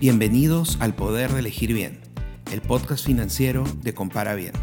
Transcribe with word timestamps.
Bienvenidos 0.00 0.78
al 0.80 0.94
Poder 0.94 1.30
de 1.30 1.40
Elegir 1.40 1.74
Bien, 1.74 1.98
el 2.50 2.62
podcast 2.62 3.04
financiero 3.04 3.64
de 3.82 3.92
Compara 3.92 4.34
Bien. 4.34 4.54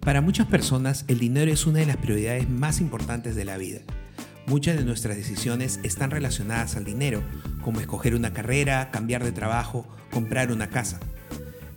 Para 0.00 0.20
muchas 0.22 0.48
personas, 0.48 1.04
el 1.06 1.20
dinero 1.20 1.52
es 1.52 1.68
una 1.68 1.78
de 1.78 1.86
las 1.86 1.98
prioridades 1.98 2.50
más 2.50 2.80
importantes 2.80 3.36
de 3.36 3.44
la 3.44 3.58
vida. 3.58 3.78
Muchas 4.48 4.76
de 4.76 4.84
nuestras 4.84 5.16
decisiones 5.16 5.78
están 5.84 6.10
relacionadas 6.10 6.74
al 6.74 6.84
dinero, 6.84 7.22
como 7.62 7.78
escoger 7.78 8.16
una 8.16 8.32
carrera, 8.32 8.90
cambiar 8.90 9.22
de 9.22 9.30
trabajo, 9.30 9.86
comprar 10.10 10.50
una 10.50 10.68
casa. 10.68 10.98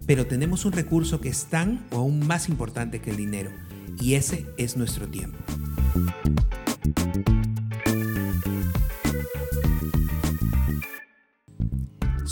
Pero 0.08 0.26
tenemos 0.26 0.66
un 0.66 0.72
recurso 0.72 1.22
que 1.22 1.30
es 1.30 1.46
tan 1.46 1.86
o 1.92 1.98
aún 1.98 2.26
más 2.26 2.50
importante 2.50 3.02
que 3.02 3.12
el 3.12 3.18
dinero, 3.18 3.52
y 4.02 4.16
ese 4.16 4.48
es 4.58 4.76
nuestro 4.76 5.08
tiempo. 5.08 5.38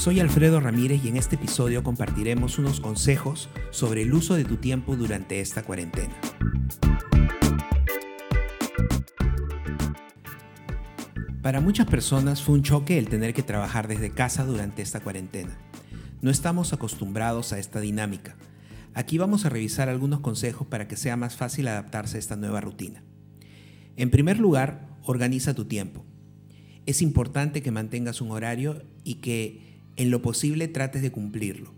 Soy 0.08 0.22
Alfredo 0.22 0.62
Ramírez 0.62 1.04
y 1.04 1.10
en 1.10 1.18
este 1.18 1.36
episodio 1.36 1.84
compartiremos 1.84 2.60
unos 2.60 2.80
consejos 2.80 3.50
sobre 3.72 4.04
el 4.04 4.14
uso 4.14 4.36
de 4.36 4.46
tu 4.46 4.56
tiempo 4.56 4.96
durante 4.96 5.42
esta 5.42 5.64
cuarentena. 5.64 6.14
Para 11.42 11.60
muchas 11.60 11.88
personas 11.88 12.42
fue 12.42 12.56
un 12.56 12.64
choque 12.64 12.98
el 12.98 13.10
tener 13.10 13.34
que 13.34 13.44
trabajar 13.44 13.88
desde 13.88 14.12
casa 14.12 14.46
durante 14.46 14.82
esta 14.82 15.02
cuarentena. 15.02 15.58
No 16.22 16.32
estamos 16.32 16.74
acostumbrados 16.74 17.52
a 17.52 17.60
esta 17.60 17.80
dinámica. 17.80 18.38
Aquí 18.94 19.18
vamos 19.18 19.46
a 19.46 19.50
revisar 19.50 19.90
algunos 19.90 20.22
consejos 20.22 20.68
para 20.68 20.88
que 20.88 20.96
sea 20.96 21.18
más 21.18 21.36
fácil 21.36 21.68
adaptarse 21.68 22.16
a 22.16 22.20
esta 22.20 22.36
nueva 22.36 22.62
rutina. 22.62 23.04
En 23.98 24.12
primer 24.12 24.40
lugar, 24.40 24.88
organiza 25.04 25.56
tu 25.56 25.66
tiempo. 25.66 26.06
Es 26.86 27.02
importante 27.02 27.64
que 27.64 27.72
mantengas 27.72 28.22
un 28.22 28.32
horario 28.32 28.84
y 29.04 29.16
que 29.16 29.82
en 29.96 30.12
lo 30.12 30.22
posible 30.22 30.68
trates 30.68 31.02
de 31.02 31.12
cumplirlo. 31.12 31.74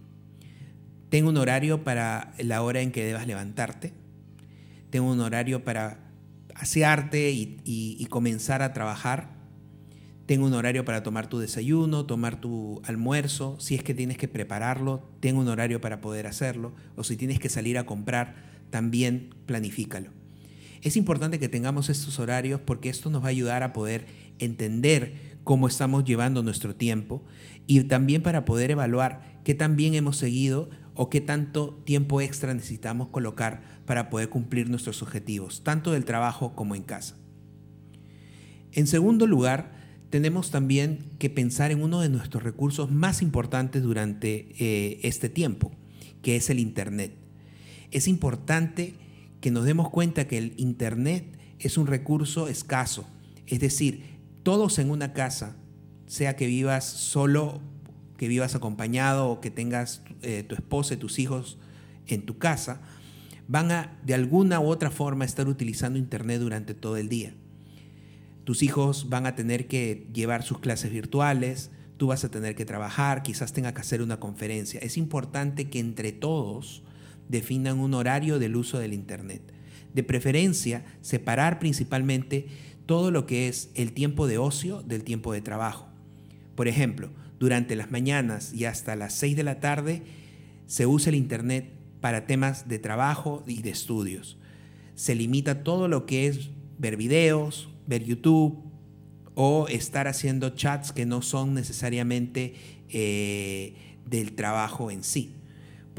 Ten 1.10 1.26
un 1.26 1.38
horario 1.38 1.84
para 1.84 2.34
la 2.38 2.62
hora 2.62 2.82
en 2.82 2.92
que 2.92 3.06
debas 3.06 3.26
levantarte. 3.26 3.94
Ten 4.90 5.02
un 5.02 5.22
horario 5.22 5.64
para 5.64 6.12
asearte 6.56 7.32
y, 7.32 7.62
y 7.64 8.06
comenzar 8.08 8.62
a 8.62 8.74
trabajar. 8.74 9.40
Ten 10.26 10.44
un 10.44 10.54
horario 10.54 10.84
para 10.86 11.02
tomar 11.02 11.28
tu 11.28 11.40
desayuno, 11.40 12.06
tomar 12.06 12.42
tu 12.42 12.82
almuerzo. 12.84 13.58
Si 13.60 13.76
es 13.76 13.84
que 13.84 13.96
tienes 13.96 14.18
que 14.18 14.28
prepararlo, 14.28 15.10
ten 15.22 15.38
un 15.38 15.48
horario 15.48 15.80
para 15.80 16.02
poder 16.02 16.28
hacerlo. 16.28 16.76
O 16.98 17.04
si 17.06 17.16
tienes 17.16 17.40
que 17.40 17.50
salir 17.50 17.78
a 17.78 17.86
comprar, 17.86 18.36
también 18.70 19.34
planifícalo. 19.46 20.19
Es 20.82 20.96
importante 20.96 21.40
que 21.40 21.50
tengamos 21.50 21.90
estos 21.90 22.20
horarios 22.20 22.62
porque 22.62 22.90
esto 22.90 23.10
nos 23.10 23.22
va 23.22 23.28
a 23.28 23.32
ayudar 23.32 23.64
a 23.64 23.74
poder 23.74 24.06
entender 24.40 25.40
cómo 25.44 25.68
estamos 25.68 26.06
llevando 26.06 26.44
nuestro 26.44 26.76
tiempo 26.76 27.24
y 27.68 27.82
también 27.84 28.22
para 28.22 28.46
poder 28.46 28.72
evaluar 28.72 29.42
qué 29.44 29.54
tan 29.56 29.76
bien 29.76 29.94
hemos 29.94 30.18
seguido 30.18 30.70
o 30.94 31.10
qué 31.10 31.22
tanto 31.22 31.82
tiempo 31.86 32.22
extra 32.22 32.54
necesitamos 32.54 33.10
colocar 33.10 33.62
para 33.86 34.10
poder 34.10 34.30
cumplir 34.30 34.70
nuestros 34.70 35.02
objetivos, 35.02 35.64
tanto 35.64 35.92
del 35.92 36.06
trabajo 36.06 36.56
como 36.56 36.76
en 36.76 36.84
casa. 36.84 37.18
En 38.72 38.86
segundo 38.86 39.26
lugar, 39.26 39.74
tenemos 40.10 40.52
también 40.52 41.12
que 41.20 41.30
pensar 41.30 41.72
en 41.72 41.82
uno 41.82 42.02
de 42.02 42.10
nuestros 42.10 42.44
recursos 42.44 42.92
más 42.92 43.22
importantes 43.22 43.84
durante 43.84 44.54
eh, 44.60 45.00
este 45.04 45.30
tiempo, 45.30 45.72
que 46.22 46.36
es 46.36 46.50
el 46.50 46.60
Internet. 46.60 47.16
Es 47.92 48.08
importante 48.08 48.96
que 49.42 49.52
nos 49.52 49.66
demos 49.66 49.90
cuenta 49.90 50.28
que 50.28 50.38
el 50.38 50.54
Internet 50.58 51.38
es 51.60 51.78
un 51.78 51.88
recurso 51.88 52.48
escaso. 52.48 53.08
Es 53.48 53.60
decir, 53.60 54.20
todos 54.44 54.80
en 54.80 54.90
una 54.90 55.14
casa, 55.14 55.56
sea 56.08 56.36
que 56.36 56.48
vivas 56.48 56.86
solo, 56.86 57.62
que 58.18 58.28
vivas 58.28 58.56
acompañado 58.56 59.30
o 59.30 59.42
que 59.42 59.52
tengas 59.52 60.02
eh, 60.22 60.44
tu 60.44 60.56
esposa 60.56 60.96
y 60.96 60.98
tus 60.98 61.20
hijos 61.20 61.58
en 62.08 62.26
tu 62.26 62.38
casa, 62.38 62.82
van 63.48 63.72
a 63.72 64.00
de 64.06 64.14
alguna 64.14 64.60
u 64.60 64.68
otra 64.68 64.92
forma 64.92 65.26
estar 65.26 65.48
utilizando 65.48 65.98
Internet 65.98 66.42
durante 66.42 66.74
todo 66.74 66.98
el 66.98 67.10
día. 67.10 67.34
Tus 68.44 68.64
hijos 68.64 69.10
van 69.10 69.26
a 69.26 69.36
tener 69.36 69.68
que 69.68 70.08
llevar 70.14 70.44
sus 70.44 70.60
clases 70.60 70.92
virtuales, 70.92 71.72
tú 71.98 72.08
vas 72.08 72.24
a 72.24 72.32
tener 72.32 72.56
que 72.56 72.66
trabajar, 72.66 73.22
quizás 73.22 73.54
tenga 73.54 73.74
que 73.74 73.82
hacer 73.82 74.02
una 74.02 74.20
conferencia. 74.20 74.80
Es 74.80 74.98
importante 74.98 75.70
que 75.70 75.80
entre 75.80 76.12
todos 76.12 76.84
definan 77.30 77.80
un 77.80 77.94
horario 77.94 78.40
del 78.40 78.58
uso 78.58 78.80
del 78.80 78.94
Internet. 78.94 79.42
De 79.94 80.04
preferencia, 80.04 80.84
separar 81.02 81.60
principalmente 81.60 82.48
todo 82.86 83.12
lo 83.12 83.26
que 83.26 83.48
es 83.48 83.70
el 83.76 83.94
tiempo 83.94 84.28
de 84.28 84.40
ocio 84.40 84.82
del 84.82 85.04
tiempo 85.04 85.32
de 85.32 85.42
trabajo. 85.42 85.88
Por 86.56 86.68
ejemplo, 86.68 87.10
durante 87.40 87.76
las 87.76 87.92
mañanas 87.92 88.52
y 88.54 88.66
hasta 88.66 88.96
las 88.96 89.14
6 89.14 89.38
de 89.38 89.44
la 89.44 89.60
tarde 89.60 90.02
se 90.68 90.86
usa 90.86 91.10
el 91.10 91.16
Internet 91.16 91.72
para 92.02 92.26
temas 92.26 92.68
de 92.68 92.80
trabajo 92.80 93.44
y 93.48 93.62
de 93.62 93.70
estudios. 93.70 94.38
Se 94.96 95.16
limita 95.16 95.64
todo 95.64 95.88
lo 95.88 96.06
que 96.06 96.28
es 96.28 96.50
ver 96.78 96.98
videos, 96.98 97.70
ver 97.88 98.04
YouTube 98.04 98.60
o 99.36 99.68
estar 99.70 100.08
haciendo 100.08 100.50
chats 100.50 100.92
que 100.92 101.06
no 101.06 101.22
son 101.22 101.54
necesariamente 101.54 102.56
eh, 102.90 103.76
del 104.06 104.34
trabajo 104.34 104.92
en 104.92 105.04
sí 105.04 105.39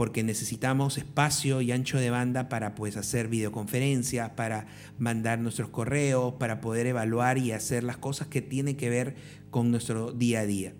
porque 0.00 0.22
necesitamos 0.22 0.96
espacio 0.96 1.60
y 1.60 1.72
ancho 1.72 1.98
de 1.98 2.08
banda 2.08 2.48
para 2.48 2.74
pues 2.74 2.96
hacer 2.96 3.28
videoconferencias, 3.28 4.30
para 4.30 4.66
mandar 4.98 5.40
nuestros 5.40 5.68
correos, 5.68 6.36
para 6.38 6.62
poder 6.62 6.86
evaluar 6.86 7.36
y 7.36 7.52
hacer 7.52 7.84
las 7.84 7.98
cosas 7.98 8.26
que 8.26 8.40
tienen 8.40 8.78
que 8.78 8.88
ver 8.88 9.16
con 9.50 9.70
nuestro 9.70 10.12
día 10.12 10.40
a 10.40 10.46
día. 10.46 10.72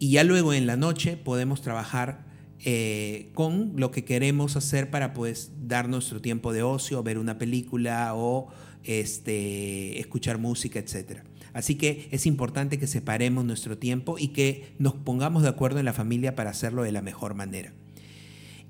Y 0.00 0.10
ya 0.10 0.24
luego 0.24 0.52
en 0.52 0.66
la 0.66 0.74
noche 0.74 1.16
podemos 1.16 1.62
trabajar 1.62 2.26
eh, 2.58 3.30
con 3.34 3.74
lo 3.76 3.92
que 3.92 4.04
queremos 4.04 4.56
hacer 4.56 4.90
para 4.90 5.12
pues 5.12 5.52
dar 5.62 5.88
nuestro 5.88 6.20
tiempo 6.20 6.52
de 6.52 6.64
ocio, 6.64 7.04
ver 7.04 7.18
una 7.18 7.38
película 7.38 8.16
o 8.16 8.48
este, 8.82 10.00
escuchar 10.00 10.38
música, 10.38 10.80
etcétera. 10.80 11.22
Así 11.52 11.74
que 11.74 12.08
es 12.10 12.26
importante 12.26 12.78
que 12.78 12.86
separemos 12.86 13.44
nuestro 13.44 13.78
tiempo 13.78 14.18
y 14.18 14.28
que 14.28 14.72
nos 14.78 14.94
pongamos 14.94 15.42
de 15.42 15.48
acuerdo 15.48 15.78
en 15.78 15.84
la 15.84 15.92
familia 15.92 16.34
para 16.34 16.50
hacerlo 16.50 16.82
de 16.82 16.92
la 16.92 17.02
mejor 17.02 17.34
manera. 17.34 17.72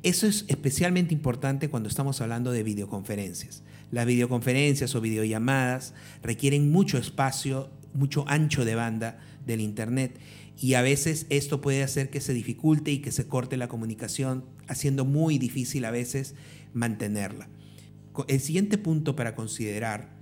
Eso 0.02 0.26
es 0.26 0.46
especialmente 0.48 1.12
importante 1.12 1.68
cuando 1.68 1.88
estamos 1.88 2.20
hablando 2.22 2.52
de 2.52 2.62
videoconferencias. 2.62 3.62
Las 3.90 4.06
videoconferencias 4.06 4.94
o 4.94 5.00
videollamadas 5.00 5.94
requieren 6.22 6.70
mucho 6.70 6.96
espacio, 6.96 7.70
mucho 7.92 8.24
ancho 8.26 8.64
de 8.64 8.74
banda 8.74 9.18
del 9.46 9.60
Internet 9.60 10.18
y 10.58 10.74
a 10.74 10.82
veces 10.82 11.26
esto 11.30 11.60
puede 11.60 11.82
hacer 11.82 12.10
que 12.10 12.20
se 12.20 12.34
dificulte 12.34 12.90
y 12.90 12.98
que 12.98 13.12
se 13.12 13.26
corte 13.26 13.56
la 13.56 13.68
comunicación, 13.68 14.44
haciendo 14.68 15.04
muy 15.04 15.38
difícil 15.38 15.84
a 15.84 15.90
veces 15.90 16.34
mantenerla. 16.74 17.48
El 18.28 18.40
siguiente 18.40 18.76
punto 18.76 19.16
para 19.16 19.34
considerar 19.34 20.19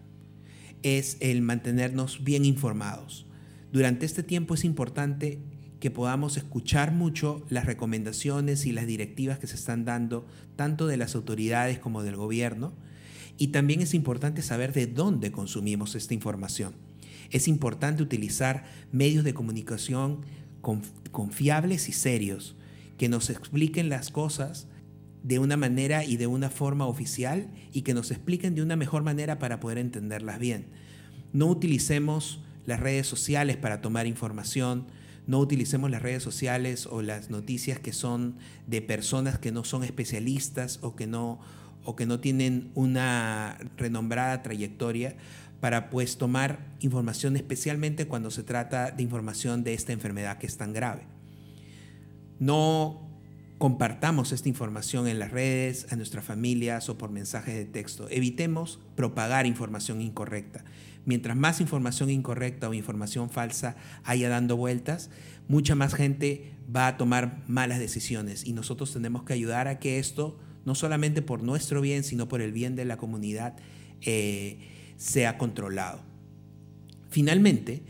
es 0.82 1.16
el 1.20 1.42
mantenernos 1.42 2.24
bien 2.24 2.44
informados. 2.44 3.26
Durante 3.72 4.06
este 4.06 4.22
tiempo 4.22 4.54
es 4.54 4.64
importante 4.64 5.38
que 5.80 5.90
podamos 5.90 6.36
escuchar 6.36 6.92
mucho 6.92 7.44
las 7.48 7.66
recomendaciones 7.66 8.66
y 8.66 8.72
las 8.72 8.86
directivas 8.86 9.38
que 9.38 9.46
se 9.46 9.54
están 9.54 9.84
dando 9.84 10.26
tanto 10.56 10.86
de 10.86 10.96
las 10.96 11.14
autoridades 11.14 11.78
como 11.78 12.02
del 12.02 12.16
gobierno. 12.16 12.72
Y 13.36 13.48
también 13.48 13.80
es 13.80 13.94
importante 13.94 14.42
saber 14.42 14.72
de 14.72 14.86
dónde 14.86 15.30
consumimos 15.30 15.94
esta 15.94 16.14
información. 16.14 16.74
Es 17.30 17.46
importante 17.46 18.02
utilizar 18.02 18.64
medios 18.90 19.22
de 19.22 19.34
comunicación 19.34 20.22
confiables 21.12 21.88
y 21.88 21.92
serios 21.92 22.56
que 22.96 23.08
nos 23.08 23.30
expliquen 23.30 23.88
las 23.88 24.10
cosas 24.10 24.66
de 25.28 25.38
una 25.38 25.58
manera 25.58 26.04
y 26.04 26.16
de 26.16 26.26
una 26.26 26.48
forma 26.48 26.86
oficial 26.86 27.50
y 27.70 27.82
que 27.82 27.92
nos 27.92 28.10
expliquen 28.10 28.54
de 28.54 28.62
una 28.62 28.76
mejor 28.76 29.02
manera 29.02 29.38
para 29.38 29.60
poder 29.60 29.76
entenderlas 29.76 30.38
bien. 30.38 30.68
No 31.34 31.48
utilicemos 31.48 32.40
las 32.64 32.80
redes 32.80 33.06
sociales 33.06 33.58
para 33.58 33.82
tomar 33.82 34.06
información, 34.06 34.86
no 35.26 35.38
utilicemos 35.38 35.90
las 35.90 36.00
redes 36.00 36.22
sociales 36.22 36.86
o 36.86 37.02
las 37.02 37.28
noticias 37.28 37.78
que 37.78 37.92
son 37.92 38.36
de 38.66 38.80
personas 38.80 39.38
que 39.38 39.52
no 39.52 39.64
son 39.64 39.84
especialistas 39.84 40.78
o 40.80 40.96
que 40.96 41.06
no, 41.06 41.40
o 41.84 41.94
que 41.94 42.06
no 42.06 42.20
tienen 42.20 42.70
una 42.74 43.58
renombrada 43.76 44.42
trayectoria 44.42 45.14
para 45.60 45.90
pues 45.90 46.16
tomar 46.16 46.74
información 46.80 47.36
especialmente 47.36 48.08
cuando 48.08 48.30
se 48.30 48.44
trata 48.44 48.92
de 48.92 49.02
información 49.02 49.62
de 49.62 49.74
esta 49.74 49.92
enfermedad 49.92 50.38
que 50.38 50.46
es 50.46 50.56
tan 50.56 50.72
grave. 50.72 51.02
No 52.38 53.07
compartamos 53.58 54.30
esta 54.30 54.48
información 54.48 55.08
en 55.08 55.18
las 55.18 55.32
redes, 55.32 55.86
a 55.90 55.96
nuestras 55.96 56.24
familias 56.24 56.88
o 56.88 56.96
por 56.96 57.10
mensajes 57.10 57.54
de 57.54 57.64
texto. 57.64 58.08
Evitemos 58.08 58.78
propagar 58.94 59.46
información 59.46 60.00
incorrecta. 60.00 60.64
Mientras 61.04 61.36
más 61.36 61.60
información 61.60 62.10
incorrecta 62.10 62.68
o 62.68 62.74
información 62.74 63.30
falsa 63.30 63.76
haya 64.04 64.28
dando 64.28 64.56
vueltas, 64.56 65.10
mucha 65.48 65.74
más 65.74 65.94
gente 65.94 66.52
va 66.74 66.86
a 66.86 66.96
tomar 66.96 67.42
malas 67.48 67.78
decisiones 67.78 68.46
y 68.46 68.52
nosotros 68.52 68.92
tenemos 68.92 69.24
que 69.24 69.32
ayudar 69.32 69.66
a 69.66 69.78
que 69.80 69.98
esto, 69.98 70.38
no 70.64 70.74
solamente 70.74 71.22
por 71.22 71.42
nuestro 71.42 71.80
bien, 71.80 72.04
sino 72.04 72.28
por 72.28 72.40
el 72.40 72.52
bien 72.52 72.76
de 72.76 72.84
la 72.84 72.96
comunidad, 72.96 73.56
eh, 74.02 74.58
sea 74.96 75.38
controlado. 75.38 76.00
Finalmente, 77.10 77.82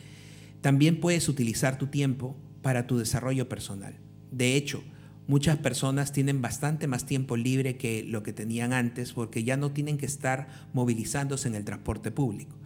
también 0.61 1.01
puedes 1.01 1.29
utilizar 1.29 1.77
tu 1.77 1.89
tiempo 1.89 2.37
para 2.63 2.87
tu 2.87 2.99
desarrollo 2.99 3.49
personal. 3.49 3.97
De 4.31 4.55
hecho, 4.55 4.83
muchas 5.29 5.59
personas 5.59 6.11
tienen 6.11 6.43
bastante 6.43 6.89
más 6.89 7.07
tiempo 7.07 7.37
libre 7.37 7.77
que 7.77 8.03
lo 8.03 8.25
que 8.25 8.33
tenían 8.33 8.73
antes 8.73 9.13
porque 9.13 9.45
ya 9.45 9.57
no 9.57 9.71
tienen 9.71 9.99
que 9.99 10.07
estar 10.07 10.49
movilizándose 10.73 11.47
en 11.47 11.55
el 11.55 11.65
transporte 11.65 12.11
público. 12.11 12.57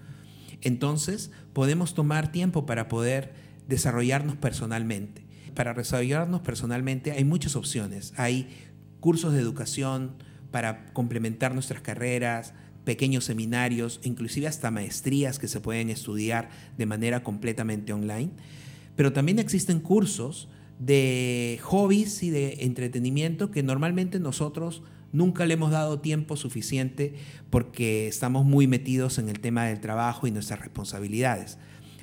Entonces, 0.62 1.32
podemos 1.53 1.93
tomar 1.93 2.31
tiempo 2.32 2.64
para 2.64 2.88
poder 2.88 3.35
desarrollarnos 3.69 4.37
personalmente. 4.37 5.26
Para 5.55 5.75
desarrollarnos 5.75 6.41
personalmente 6.41 7.11
hay 7.11 7.25
muchas 7.25 7.56
opciones. 7.56 8.14
Hay 8.17 8.49
cursos 9.00 9.32
de 9.32 9.41
educación 9.41 10.14
para 10.53 10.87
complementar 10.93 11.55
nuestras 11.55 11.82
carreras, 11.82 12.55
pequeños 12.85 13.25
seminarios, 13.25 14.00
inclusive 14.05 14.47
hasta 14.47 14.70
maestrías 14.70 15.41
que 15.41 15.49
se 15.49 15.61
pueden 15.61 15.91
estudiar 15.91 16.49
de 16.79 16.87
manera 16.87 17.25
completamente 17.25 17.93
online. 17.93 18.31
Pero 18.94 19.12
también 19.12 19.41
existen 19.41 19.81
cursos 19.81 20.49
de 20.84 21.61
hobbies 21.62 22.23
y 22.23 22.31
de 22.31 22.64
entretenimiento 22.64 23.50
que 23.50 23.62
normalmente 23.62 24.19
nosotros 24.19 24.82
nunca 25.12 25.46
le 25.46 25.55
hemos 25.55 25.70
dado 25.70 26.00
tiempo 26.00 26.37
suficiente 26.37 27.14
porque 27.50 28.08
estamos 28.08 28.44
muy 28.44 28.67
metidos 28.67 29.19
en 29.19 29.29
el 29.29 29.38
tema 29.38 29.67
del 29.67 29.81
trabajo 29.81 30.26
y 30.26 30.32
nuestras 30.32 30.61
responsabilidades. 30.61 31.58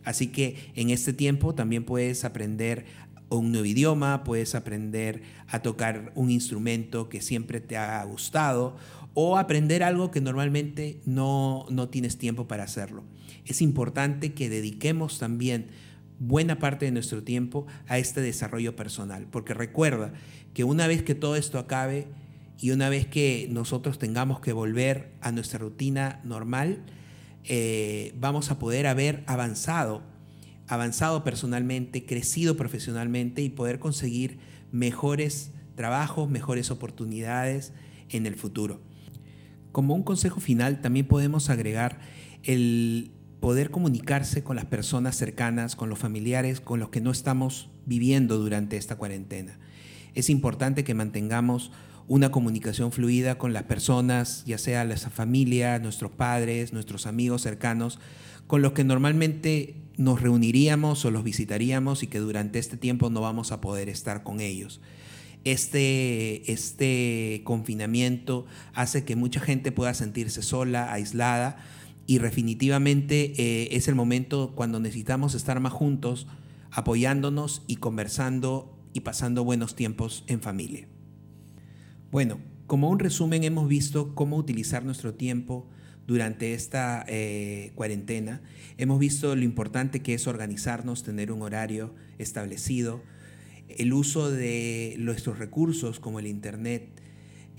Así 0.06 0.28
que 0.28 0.56
en 0.76 0.92
este 0.92 1.12
tiempo 1.12 1.54
también 1.54 1.84
puedes 1.84 2.24
aprender 2.24 2.86
un 3.30 3.52
nuevo 3.52 3.66
idioma, 3.66 4.24
puedes 4.24 4.56
aprender 4.56 5.24
a 5.48 5.62
tocar 5.62 6.14
un 6.16 6.32
instrumento 6.32 7.10
que 7.10 7.22
siempre 7.22 7.60
te 7.60 7.76
ha 7.76 8.02
gustado 8.06 8.78
o 9.14 9.38
aprender 9.38 9.84
algo 9.84 10.10
que 10.10 10.22
normalmente 10.22 11.02
no, 11.06 11.66
no 11.70 11.90
tienes 11.90 12.18
tiempo 12.18 12.48
para 12.48 12.64
hacerlo. 12.64 13.04
Es 13.46 13.62
importante 13.62 14.34
que 14.34 14.50
dediquemos 14.50 15.20
también 15.20 15.68
buena 16.20 16.60
parte 16.60 16.86
de 16.86 16.92
nuestro 16.92 17.24
tiempo 17.24 17.66
a 17.88 17.98
este 17.98 18.22
desarrollo 18.22 18.76
personal, 18.76 19.28
porque 19.32 19.54
recuerda 19.54 20.14
que 20.54 20.64
una 20.64 20.88
vez 20.88 21.02
que 21.04 21.16
todo 21.16 21.36
esto 21.36 21.58
acabe 21.58 22.08
y 22.60 22.72
una 22.72 22.90
vez 22.90 23.08
que 23.08 23.48
nosotros 23.50 24.00
tengamos 24.00 24.42
que 24.42 24.54
volver 24.54 25.14
a 25.22 25.32
nuestra 25.32 25.60
rutina 25.60 26.20
normal, 26.24 26.84
eh, 27.46 28.14
vamos 28.20 28.52
a 28.52 28.60
poder 28.60 28.86
haber 28.86 29.24
avanzado, 29.28 30.04
avanzado 30.68 31.24
personalmente, 31.24 32.06
crecido 32.06 32.58
profesionalmente 32.58 33.42
y 33.42 33.50
poder 33.50 33.80
conseguir 33.80 34.40
mejores 34.72 35.52
trabajos, 35.76 36.30
mejores 36.30 36.70
oportunidades 36.70 37.72
en 38.10 38.26
el 38.26 38.36
futuro. 38.36 38.82
Como 39.72 39.96
un 39.96 40.04
consejo 40.04 40.42
final, 40.42 40.82
también 40.82 41.08
podemos 41.08 41.50
agregar 41.50 42.00
el 42.44 43.12
poder 43.40 43.72
comunicarse 43.72 44.44
con 44.44 44.56
las 44.56 44.66
personas 44.66 45.16
cercanas, 45.16 45.76
con 45.76 45.90
los 45.90 46.00
familiares 46.00 46.60
con 46.62 46.80
los 46.80 46.90
que 46.90 47.02
no 47.02 47.12
estamos 47.12 47.70
viviendo 47.86 48.38
durante 48.38 48.78
esta 48.78 48.98
cuarentena. 48.98 49.58
Es 50.14 50.30
importante 50.30 50.84
que 50.84 50.94
mantengamos 50.94 51.72
una 52.08 52.32
comunicación 52.32 52.92
fluida 52.92 53.38
con 53.38 53.54
las 53.54 53.64
personas, 53.64 54.44
ya 54.46 54.58
sea 54.58 54.84
la 54.84 54.98
familia, 54.98 55.78
nuestros 55.80 56.12
padres, 56.12 56.74
nuestros 56.74 57.06
amigos 57.06 57.44
cercanos, 57.44 58.00
con 58.48 58.64
los 58.64 58.72
que 58.72 58.84
normalmente 58.84 59.76
nos 59.96 60.22
reuniríamos 60.22 61.06
o 61.06 61.12
los 61.12 61.24
visitaríamos 61.24 62.02
y 62.02 62.08
que 62.08 62.20
durante 62.20 62.58
este 62.58 62.78
tiempo 62.78 63.12
no 63.12 63.22
vamos 63.22 63.52
a 63.52 63.62
poder 63.62 63.90
estar 63.90 64.24
con 64.24 64.40
ellos. 64.40 64.82
Este, 65.44 66.52
este 66.52 67.42
confinamiento 67.46 68.46
hace 68.74 69.06
que 69.06 69.16
mucha 69.16 69.40
gente 69.40 69.72
pueda 69.72 69.94
sentirse 69.94 70.42
sola, 70.42 70.92
aislada, 70.92 71.64
y 72.10 72.18
definitivamente 72.18 73.34
eh, 73.38 73.68
es 73.74 73.88
el 73.88 73.94
momento 73.94 74.54
cuando 74.56 74.80
necesitamos 74.80 75.36
estar 75.36 75.60
más 75.60 75.74
juntos, 75.74 76.26
apoyándonos 76.72 77.62
y 77.68 77.76
conversando 77.76 78.76
y 78.94 79.02
pasando 79.02 79.44
buenos 79.44 79.76
tiempos 79.76 80.24
en 80.26 80.42
familia. 80.42 80.88
Bueno, 82.10 82.40
como 82.66 82.90
un 82.90 82.98
resumen 82.98 83.44
hemos 83.44 83.68
visto 83.68 84.16
cómo 84.16 84.38
utilizar 84.38 84.84
nuestro 84.84 85.14
tiempo 85.14 85.70
durante 86.08 86.56
esta 86.56 87.06
eh, 87.08 87.74
cuarentena. 87.76 88.42
Hemos 88.80 88.98
visto 88.98 89.36
lo 89.36 89.44
importante 89.44 90.02
que 90.02 90.16
es 90.16 90.26
organizarnos, 90.26 91.04
tener 91.04 91.32
un 91.32 91.44
horario 91.44 91.94
establecido, 92.18 93.04
el 93.68 93.94
uso 93.94 94.32
de 94.32 94.96
nuestros 94.98 95.38
recursos 95.38 96.00
como 96.00 96.18
el 96.18 96.26
Internet 96.26 96.99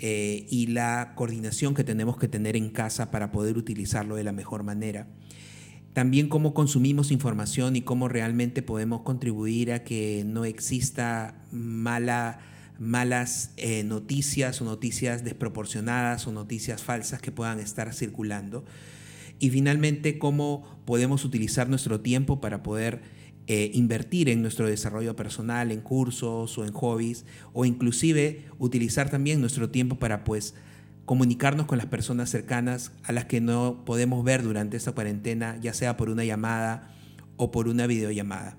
eh, 0.00 0.46
y 0.48 0.68
la 0.68 1.12
coordinación 1.14 1.74
que 1.74 1.84
tenemos 1.84 2.16
que 2.16 2.26
tener 2.26 2.56
en 2.56 2.70
casa 2.70 3.10
para 3.10 3.32
poder 3.32 3.58
utilizarlo 3.58 4.16
de 4.16 4.24
la 4.24 4.32
mejor 4.32 4.62
manera. 4.62 5.08
También 5.92 6.28
cómo 6.28 6.54
consumimos 6.54 7.10
información 7.10 7.76
y 7.76 7.82
cómo 7.82 8.08
realmente 8.08 8.62
podemos 8.62 9.02
contribuir 9.02 9.72
a 9.72 9.84
que 9.84 10.24
no 10.26 10.44
exista 10.44 11.34
mala 11.52 12.38
malas 12.78 13.52
eh, 13.58 13.84
noticias 13.84 14.62
o 14.62 14.64
noticias 14.64 15.22
desproporcionadas 15.22 16.26
o 16.26 16.32
noticias 16.32 16.82
falsas 16.82 17.20
que 17.20 17.30
puedan 17.30 17.60
estar 17.60 17.92
circulando. 17.92 18.64
Y 19.38 19.50
finalmente, 19.50 20.18
cómo 20.18 20.80
podemos 20.86 21.26
utilizar 21.26 21.68
nuestro 21.68 22.00
tiempo 22.00 22.40
para 22.40 22.62
poder 22.62 23.02
eh, 23.46 23.70
invertir 23.74 24.28
en 24.28 24.42
nuestro 24.42 24.66
desarrollo 24.66 25.16
personal, 25.16 25.72
en 25.72 25.80
cursos 25.80 26.56
o 26.56 26.64
en 26.64 26.72
hobbies, 26.72 27.24
o 27.52 27.64
inclusive 27.64 28.44
utilizar 28.58 29.10
también 29.10 29.40
nuestro 29.40 29.70
tiempo 29.70 29.98
para 29.98 30.24
pues 30.24 30.54
comunicarnos 31.04 31.66
con 31.66 31.78
las 31.78 31.88
personas 31.88 32.30
cercanas 32.30 32.92
a 33.02 33.12
las 33.12 33.24
que 33.24 33.40
no 33.40 33.84
podemos 33.84 34.22
ver 34.24 34.42
durante 34.44 34.76
esta 34.76 34.92
cuarentena, 34.92 35.58
ya 35.60 35.74
sea 35.74 35.96
por 35.96 36.10
una 36.10 36.24
llamada 36.24 36.94
o 37.36 37.50
por 37.50 37.66
una 37.66 37.88
videollamada. 37.88 38.56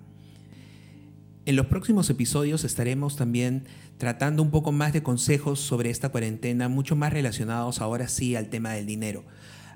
En 1.45 1.55
los 1.55 1.67
próximos 1.67 2.09
episodios 2.09 2.63
estaremos 2.65 3.15
también 3.15 3.63
tratando 3.97 4.43
un 4.43 4.51
poco 4.51 4.71
más 4.71 4.93
de 4.93 5.01
consejos 5.01 5.59
sobre 5.59 5.89
esta 5.89 6.09
cuarentena, 6.09 6.67
mucho 6.67 6.95
más 6.95 7.13
relacionados 7.13 7.81
ahora 7.81 8.07
sí 8.07 8.35
al 8.35 8.49
tema 8.49 8.73
del 8.73 8.85
dinero, 8.85 9.23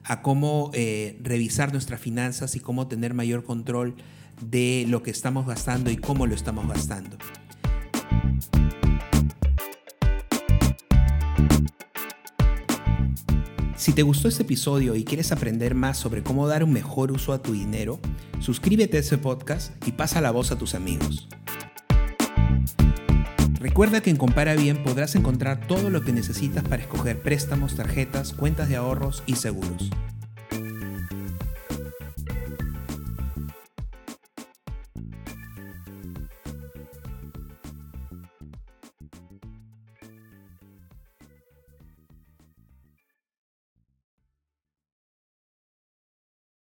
a 0.04 0.22
cómo 0.22 0.70
eh, 0.74 1.18
revisar 1.24 1.72
nuestras 1.72 2.02
finanzas 2.02 2.56
y 2.56 2.60
cómo 2.60 2.88
tener 2.88 3.14
mayor 3.14 3.44
control 3.44 3.96
de 4.42 4.86
lo 4.88 5.04
que 5.04 5.12
estamos 5.12 5.46
gastando 5.46 5.90
y 5.92 5.98
cómo 5.98 6.28
lo 6.28 6.36
estamos 6.36 6.68
gastando. 6.68 7.18
Si 13.76 13.94
te 13.94 14.02
gustó 14.02 14.28
este 14.28 14.42
episodio 14.42 14.96
y 14.96 15.04
quieres 15.04 15.32
aprender 15.32 15.76
más 15.76 15.98
sobre 15.98 16.24
cómo 16.24 16.48
dar 16.48 16.64
un 16.64 16.74
mejor 16.74 17.12
uso 17.12 17.34
a 17.34 17.42
tu 17.44 17.54
dinero, 17.54 18.00
suscríbete 18.40 18.98
a 18.98 19.00
este 19.02 19.20
podcast 19.20 19.72
y 19.86 19.92
pasa 19.92 20.22
la 20.22 20.32
voz 20.32 20.52
a 20.52 20.58
tus 20.58 20.74
amigos. 20.74 21.28
Recuerda 23.60 24.02
que 24.02 24.10
en 24.10 24.18
Compara 24.18 24.56
Bien 24.56 24.82
podrás 24.84 25.16
encontrar 25.16 25.68
todo 25.68 25.90
lo 25.90 26.02
que 26.02 26.14
necesitas 26.14 26.64
para 26.64 26.82
escoger 26.82 27.22
préstamos, 27.22 27.76
tarjetas, 27.76 28.34
cuentas 28.34 28.70
de 28.70 28.76
ahorros 28.76 29.22
y 29.28 29.36
seguros. 29.36 29.90